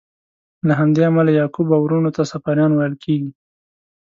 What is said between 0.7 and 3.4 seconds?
همدې امله یعقوب او وروڼو ته صفاریان ویل کیږي.